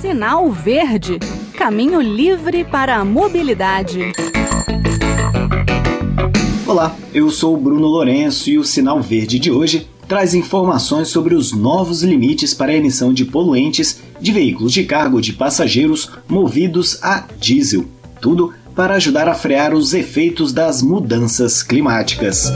Sinal 0.00 0.50
Verde 0.50 1.18
Caminho 1.56 2.00
livre 2.00 2.64
para 2.64 2.96
a 2.96 3.04
mobilidade. 3.04 4.12
Olá, 6.66 6.94
eu 7.12 7.30
sou 7.30 7.54
o 7.54 7.56
Bruno 7.56 7.86
Lourenço 7.86 8.50
e 8.50 8.58
o 8.58 8.64
Sinal 8.64 9.00
Verde 9.00 9.38
de 9.38 9.50
hoje 9.50 9.88
traz 10.06 10.34
informações 10.34 11.08
sobre 11.08 11.34
os 11.34 11.52
novos 11.52 12.02
limites 12.02 12.54
para 12.54 12.72
a 12.72 12.76
emissão 12.76 13.12
de 13.12 13.24
poluentes 13.24 14.00
de 14.20 14.32
veículos 14.32 14.72
de 14.72 14.84
cargo 14.84 15.20
de 15.20 15.32
passageiros 15.32 16.10
movidos 16.28 17.02
a 17.02 17.26
diesel. 17.40 17.86
Tudo 18.20 18.52
para 18.74 18.94
ajudar 18.94 19.28
a 19.28 19.34
frear 19.34 19.74
os 19.74 19.94
efeitos 19.94 20.52
das 20.52 20.82
mudanças 20.82 21.62
climáticas. 21.62 22.52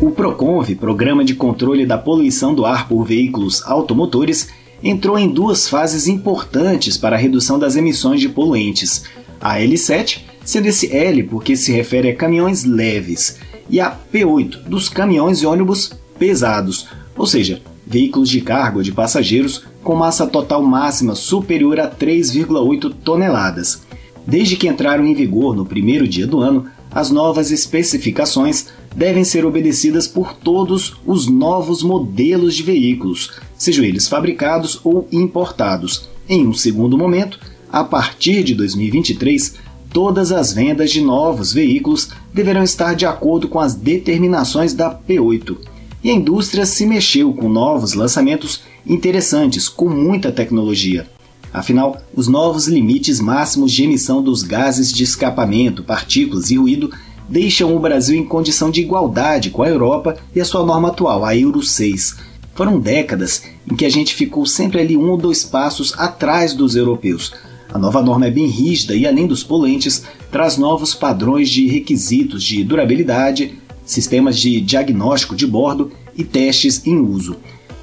O 0.00 0.10
Proconv, 0.10 0.74
Programa 0.76 1.24
de 1.24 1.34
Controle 1.34 1.84
da 1.84 1.98
Poluição 1.98 2.54
do 2.54 2.64
Ar 2.64 2.88
por 2.88 3.04
Veículos 3.04 3.62
Automotores, 3.66 4.48
entrou 4.82 5.18
em 5.18 5.28
duas 5.28 5.68
fases 5.68 6.06
importantes 6.06 6.96
para 6.96 7.16
a 7.16 7.18
redução 7.18 7.58
das 7.58 7.76
emissões 7.76 8.20
de 8.20 8.28
poluentes. 8.28 9.04
A 9.40 9.58
L7, 9.58 10.20
sendo 10.44 10.66
esse 10.66 10.94
L 10.94 11.22
porque 11.24 11.56
se 11.56 11.72
refere 11.72 12.10
a 12.10 12.16
caminhões 12.16 12.64
leves, 12.64 13.36
e 13.70 13.80
a 13.80 13.96
P8, 14.12 14.62
dos 14.62 14.88
caminhões 14.88 15.42
e 15.42 15.46
ônibus 15.46 15.92
pesados, 16.18 16.88
ou 17.16 17.26
seja, 17.26 17.60
veículos 17.86 18.28
de 18.28 18.40
carga 18.40 18.78
ou 18.78 18.82
de 18.82 18.92
passageiros 18.92 19.64
com 19.82 19.94
massa 19.94 20.26
total 20.26 20.62
máxima 20.62 21.14
superior 21.14 21.80
a 21.80 21.88
3,8 21.90 22.92
toneladas. 23.04 23.82
Desde 24.26 24.56
que 24.56 24.68
entraram 24.68 25.06
em 25.06 25.14
vigor 25.14 25.56
no 25.56 25.64
primeiro 25.64 26.06
dia 26.06 26.26
do 26.26 26.40
ano, 26.40 26.66
as 26.90 27.10
novas 27.10 27.50
especificações 27.50 28.66
devem 28.94 29.24
ser 29.24 29.44
obedecidas 29.44 30.06
por 30.06 30.34
todos 30.34 30.96
os 31.06 31.26
novos 31.26 31.82
modelos 31.82 32.54
de 32.54 32.62
veículos, 32.62 33.32
sejam 33.58 33.84
eles 33.84 34.08
fabricados 34.08 34.80
ou 34.84 35.08
importados. 35.12 36.08
Em 36.28 36.46
um 36.46 36.54
segundo 36.54 36.96
momento, 36.96 37.40
a 37.70 37.84
partir 37.84 38.42
de 38.44 38.54
2023, 38.54 39.56
todas 39.92 40.32
as 40.32 40.52
vendas 40.52 40.90
de 40.90 41.00
novos 41.00 41.52
veículos 41.52 42.10
deverão 42.32 42.62
estar 42.62 42.94
de 42.94 43.04
acordo 43.04 43.48
com 43.48 43.58
as 43.58 43.74
determinações 43.74 44.72
da 44.72 44.94
P8. 44.94 45.56
E 46.02 46.10
a 46.10 46.14
indústria 46.14 46.64
se 46.64 46.86
mexeu 46.86 47.32
com 47.32 47.48
novos 47.48 47.94
lançamentos 47.94 48.62
interessantes, 48.86 49.68
com 49.68 49.88
muita 49.88 50.30
tecnologia. 50.30 51.06
Afinal, 51.52 52.00
os 52.14 52.28
novos 52.28 52.68
limites 52.68 53.20
máximos 53.20 53.72
de 53.72 53.84
emissão 53.84 54.22
dos 54.22 54.42
gases 54.42 54.92
de 54.92 55.02
escapamento, 55.02 55.82
partículas 55.82 56.50
e 56.50 56.56
ruído 56.56 56.92
deixam 57.28 57.74
o 57.74 57.80
Brasil 57.80 58.18
em 58.18 58.24
condição 58.24 58.70
de 58.70 58.80
igualdade 58.80 59.50
com 59.50 59.62
a 59.62 59.68
Europa 59.68 60.16
e 60.34 60.40
a 60.40 60.44
sua 60.44 60.64
norma 60.64 60.88
atual, 60.88 61.24
a 61.24 61.36
Euro 61.36 61.62
6. 61.62 62.27
Foram 62.58 62.80
décadas 62.80 63.44
em 63.70 63.76
que 63.76 63.86
a 63.86 63.88
gente 63.88 64.16
ficou 64.16 64.44
sempre 64.44 64.80
ali 64.80 64.96
um 64.96 65.10
ou 65.10 65.16
dois 65.16 65.44
passos 65.44 65.94
atrás 65.96 66.54
dos 66.54 66.74
europeus. 66.74 67.32
A 67.72 67.78
nova 67.78 68.02
norma 68.02 68.26
é 68.26 68.32
bem 68.32 68.48
rígida 68.48 68.96
e, 68.96 69.06
além 69.06 69.28
dos 69.28 69.44
poluentes, 69.44 70.02
traz 70.32 70.56
novos 70.56 70.92
padrões 70.92 71.48
de 71.50 71.68
requisitos 71.68 72.42
de 72.42 72.64
durabilidade, 72.64 73.56
sistemas 73.84 74.36
de 74.36 74.60
diagnóstico 74.60 75.36
de 75.36 75.46
bordo 75.46 75.92
e 76.16 76.24
testes 76.24 76.84
em 76.84 76.98
uso. 76.98 77.36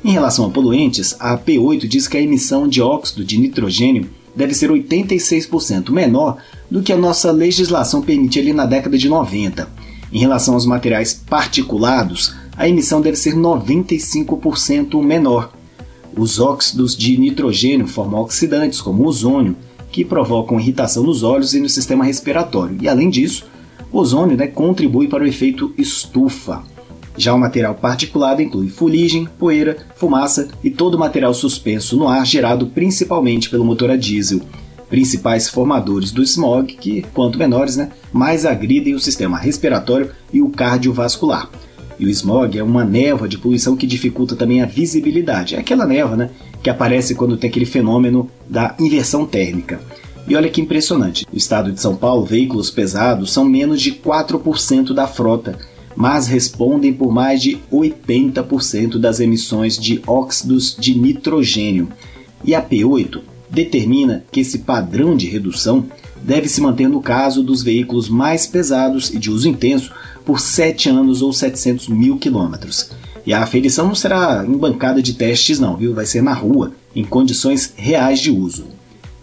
Em 0.03 0.11
relação 0.11 0.45
a 0.45 0.49
poluentes, 0.49 1.15
a 1.21 1.37
P8 1.37 1.87
diz 1.87 2.05
que 2.05 2.17
a 2.17 2.21
emissão 2.21 2.67
de 2.67 2.81
óxido 2.81 3.23
de 3.23 3.37
nitrogênio 3.37 4.09
deve 4.35 4.53
ser 4.53 4.69
86% 4.69 5.89
menor 5.89 6.35
do 6.69 6.83
que 6.83 6.91
a 6.91 6.97
nossa 6.97 7.31
legislação 7.31 8.01
permitia 8.01 8.41
ali 8.41 8.51
na 8.51 8.65
década 8.65 8.97
de 8.97 9.07
90. 9.07 9.69
Em 10.11 10.19
relação 10.19 10.53
aos 10.53 10.65
materiais 10.65 11.13
particulados, 11.13 12.35
a 12.57 12.67
emissão 12.67 13.01
deve 13.01 13.17
ser 13.17 13.35
95% 13.35 15.01
menor. 15.03 15.51
Os 16.17 16.39
óxidos 16.39 16.95
de 16.95 17.17
nitrogênio 17.17 17.87
formam 17.87 18.21
oxidantes, 18.21 18.79
como 18.79 19.03
o 19.03 19.07
ozônio, 19.07 19.55
que 19.91 20.05
provocam 20.05 20.59
irritação 20.59 21.03
nos 21.03 21.23
olhos 21.23 21.53
e 21.53 21.59
no 21.59 21.69
sistema 21.69 22.05
respiratório. 22.05 22.77
E 22.81 22.87
além 22.87 23.09
disso, 23.09 23.45
o 23.91 23.99
ozônio 23.99 24.37
né, 24.37 24.47
contribui 24.47 25.07
para 25.07 25.23
o 25.23 25.27
efeito 25.27 25.73
estufa. 25.77 26.63
Já 27.17 27.33
o 27.33 27.39
material 27.39 27.75
particulado 27.75 28.41
inclui 28.41 28.67
fuligem, 28.67 29.25
poeira, 29.39 29.77
fumaça 29.95 30.49
e 30.63 30.69
todo 30.69 30.95
o 30.95 30.99
material 30.99 31.33
suspenso 31.33 31.95
no 31.95 32.07
ar 32.07 32.25
gerado 32.25 32.67
principalmente 32.67 33.49
pelo 33.49 33.63
motor 33.63 33.89
a 33.89 33.95
diesel, 33.95 34.41
principais 34.89 35.47
formadores 35.47 36.11
do 36.11 36.21
smog 36.23 36.73
que, 36.75 37.05
quanto 37.13 37.39
menores, 37.39 37.77
né, 37.77 37.89
mais 38.11 38.45
agridem 38.45 38.93
o 38.93 38.99
sistema 38.99 39.37
respiratório 39.37 40.11
e 40.33 40.41
o 40.41 40.49
cardiovascular. 40.49 41.49
E 41.99 42.05
o 42.05 42.09
smog 42.09 42.57
é 42.57 42.63
uma 42.63 42.83
névoa 42.83 43.27
de 43.27 43.37
poluição 43.37 43.75
que 43.75 43.87
dificulta 43.87 44.35
também 44.35 44.61
a 44.61 44.65
visibilidade. 44.65 45.55
É 45.55 45.59
aquela 45.59 45.85
névoa 45.85 46.15
né, 46.15 46.29
que 46.61 46.69
aparece 46.69 47.15
quando 47.15 47.37
tem 47.37 47.49
aquele 47.49 47.65
fenômeno 47.65 48.29
da 48.49 48.75
inversão 48.79 49.25
térmica. 49.25 49.79
E 50.27 50.35
olha 50.35 50.49
que 50.49 50.61
impressionante: 50.61 51.25
no 51.31 51.37
estado 51.37 51.71
de 51.71 51.79
São 51.79 51.95
Paulo, 51.95 52.25
veículos 52.25 52.69
pesados 52.69 53.31
são 53.31 53.45
menos 53.45 53.81
de 53.81 53.91
4% 53.91 54.93
da 54.93 55.07
frota 55.07 55.57
mas 55.95 56.27
respondem 56.27 56.93
por 56.93 57.11
mais 57.11 57.41
de 57.41 57.57
80% 57.71 58.97
das 58.97 59.19
emissões 59.19 59.77
de 59.77 60.01
óxidos 60.05 60.75
de 60.77 60.97
nitrogênio. 60.97 61.87
E 62.43 62.53
a 62.53 62.61
P8 62.61 63.21
determina 63.49 64.23
que 64.31 64.41
esse 64.41 64.59
padrão 64.59 65.15
de 65.15 65.27
redução 65.27 65.85
deve 66.21 66.49
se 66.49 66.59
manter 66.59 66.89
no 66.89 67.01
caso 67.01 67.41
dos 67.41 67.63
veículos 67.63 68.09
mais 68.09 68.45
pesados 68.45 69.13
e 69.13 69.17
de 69.17 69.31
uso 69.31 69.47
intenso 69.47 69.93
por 70.25 70.39
7 70.39 70.89
anos 70.89 71.21
ou 71.21 71.31
700 71.31 71.87
mil 71.87 72.17
quilômetros. 72.17 72.91
E 73.25 73.33
a 73.33 73.41
aferição 73.41 73.87
não 73.87 73.95
será 73.95 74.45
em 74.47 74.57
bancada 74.57 75.01
de 75.01 75.13
testes 75.13 75.59
não, 75.59 75.75
viu? 75.77 75.93
Vai 75.93 76.05
ser 76.05 76.21
na 76.21 76.33
rua, 76.33 76.73
em 76.95 77.03
condições 77.03 77.73
reais 77.75 78.19
de 78.19 78.31
uso. 78.31 78.65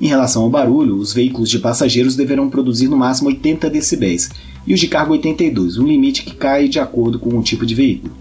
Em 0.00 0.08
relação 0.08 0.42
ao 0.42 0.50
barulho, 0.50 0.96
os 0.96 1.12
veículos 1.12 1.48
de 1.48 1.60
passageiros 1.60 2.16
deverão 2.16 2.50
produzir 2.50 2.88
no 2.88 2.96
máximo 2.96 3.28
80 3.28 3.70
decibéis 3.70 4.30
e 4.66 4.74
os 4.74 4.80
de 4.80 4.88
carga 4.88 5.12
82, 5.12 5.78
um 5.78 5.86
limite 5.86 6.24
que 6.24 6.34
cai 6.34 6.68
de 6.68 6.80
acordo 6.80 7.18
com 7.18 7.38
o 7.38 7.42
tipo 7.42 7.64
de 7.64 7.74
veículo. 7.74 8.12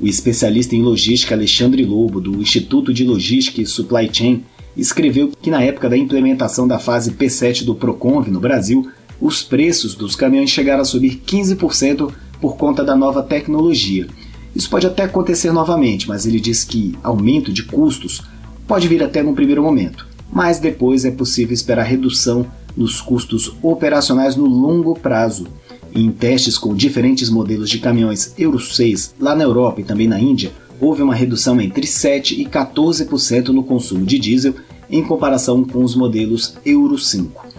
O 0.00 0.06
especialista 0.06 0.74
em 0.74 0.82
logística 0.82 1.34
Alexandre 1.34 1.84
Lobo, 1.84 2.20
do 2.20 2.40
Instituto 2.40 2.92
de 2.92 3.04
Logística 3.04 3.60
e 3.60 3.66
Supply 3.66 4.08
Chain, 4.12 4.42
escreveu 4.76 5.30
que 5.40 5.50
na 5.50 5.62
época 5.62 5.88
da 5.88 5.96
implementação 5.96 6.66
da 6.66 6.78
fase 6.78 7.12
P7 7.12 7.64
do 7.64 7.74
Proconv 7.74 8.28
no 8.28 8.40
Brasil, 8.40 8.88
os 9.20 9.42
preços 9.42 9.94
dos 9.94 10.16
caminhões 10.16 10.50
chegaram 10.50 10.82
a 10.82 10.84
subir 10.84 11.20
15% 11.26 12.12
por 12.40 12.56
conta 12.56 12.82
da 12.82 12.96
nova 12.96 13.22
tecnologia. 13.22 14.06
Isso 14.54 14.68
pode 14.68 14.86
até 14.86 15.04
acontecer 15.04 15.52
novamente, 15.52 16.08
mas 16.08 16.26
ele 16.26 16.40
diz 16.40 16.64
que 16.64 16.96
aumento 17.02 17.52
de 17.52 17.62
custos 17.62 18.22
pode 18.66 18.88
vir 18.88 19.02
até 19.02 19.22
no 19.22 19.34
primeiro 19.34 19.62
momento, 19.62 20.06
mas 20.32 20.58
depois 20.58 21.04
é 21.04 21.10
possível 21.10 21.52
esperar 21.52 21.82
redução 21.82 22.46
nos 22.76 23.00
custos 23.00 23.52
operacionais 23.62 24.36
no 24.36 24.46
longo 24.46 24.94
prazo. 24.94 25.46
Em 25.94 26.10
testes 26.10 26.56
com 26.56 26.74
diferentes 26.74 27.28
modelos 27.28 27.68
de 27.68 27.78
caminhões 27.78 28.32
Euro 28.38 28.60
6 28.60 29.16
lá 29.20 29.34
na 29.34 29.42
Europa 29.42 29.80
e 29.80 29.84
também 29.84 30.06
na 30.06 30.20
Índia, 30.20 30.52
houve 30.80 31.02
uma 31.02 31.14
redução 31.14 31.60
entre 31.60 31.86
7 31.86 32.40
e 32.40 32.46
14% 32.46 33.48
no 33.48 33.64
consumo 33.64 34.06
de 34.06 34.18
diesel 34.18 34.54
em 34.88 35.02
comparação 35.02 35.64
com 35.64 35.84
os 35.84 35.94
modelos 35.94 36.54
Euro 36.64 36.96
5. 36.96 37.49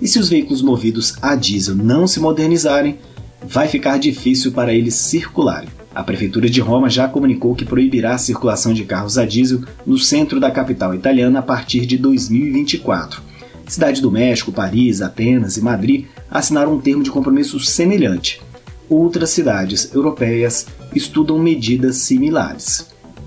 E 0.00 0.06
se 0.06 0.18
os 0.18 0.28
veículos 0.28 0.62
movidos 0.62 1.16
a 1.20 1.34
diesel 1.34 1.74
não 1.74 2.06
se 2.06 2.20
modernizarem, 2.20 2.98
vai 3.46 3.68
ficar 3.68 3.98
difícil 3.98 4.52
para 4.52 4.72
eles 4.72 4.94
circularem. 4.94 5.68
A 5.94 6.02
Prefeitura 6.02 6.48
de 6.48 6.60
Roma 6.60 6.88
já 6.88 7.08
comunicou 7.08 7.54
que 7.54 7.64
proibirá 7.64 8.14
a 8.14 8.18
circulação 8.18 8.72
de 8.72 8.84
carros 8.84 9.18
a 9.18 9.24
diesel 9.24 9.62
no 9.84 9.98
centro 9.98 10.38
da 10.38 10.50
capital 10.50 10.94
italiana 10.94 11.40
a 11.40 11.42
partir 11.42 11.86
de 11.86 11.98
2024. 11.98 13.20
Cidade 13.66 14.00
do 14.00 14.10
México, 14.10 14.52
Paris, 14.52 15.02
Atenas 15.02 15.56
e 15.56 15.60
Madrid 15.60 16.06
assinaram 16.30 16.74
um 16.74 16.80
termo 16.80 17.02
de 17.02 17.10
compromisso 17.10 17.58
semelhante. 17.58 18.40
Outras 18.88 19.30
cidades 19.30 19.92
europeias 19.92 20.66
estudam 20.94 21.38
medidas 21.38 21.96
similares. 21.96 22.86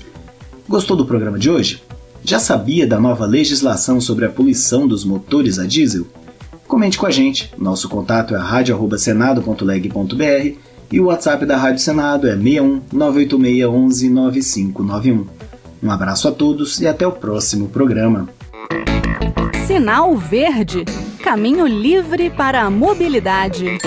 Gostou 0.68 0.96
do 0.96 1.06
programa 1.06 1.38
de 1.38 1.48
hoje? 1.48 1.80
Já 2.24 2.40
sabia 2.40 2.88
da 2.88 2.98
nova 2.98 3.24
legislação 3.24 4.00
sobre 4.00 4.24
a 4.24 4.28
poluição 4.28 4.88
dos 4.88 5.04
motores 5.04 5.60
a 5.60 5.66
diesel? 5.66 6.08
Comente 6.66 6.98
com 6.98 7.06
a 7.06 7.10
gente. 7.12 7.54
Nosso 7.56 7.88
contato 7.88 8.34
é 8.34 8.38
radio@senado.leg.br 8.38 10.56
e 10.90 11.00
o 11.00 11.04
WhatsApp 11.04 11.46
da 11.46 11.56
Rádio 11.56 11.78
Senado 11.78 12.26
é 12.26 12.36
61 12.36 12.82
986 12.92 13.64
11 13.64 14.10
9591. 14.10 15.26
Um 15.80 15.90
abraço 15.90 16.26
a 16.26 16.32
todos 16.32 16.80
e 16.80 16.88
até 16.88 17.06
o 17.06 17.12
próximo 17.12 17.68
programa. 17.68 18.28
Sinal 19.68 20.16
Verde 20.16 20.84
Caminho 21.26 21.66
livre 21.66 22.30
para 22.30 22.62
a 22.62 22.70
mobilidade. 22.70 23.78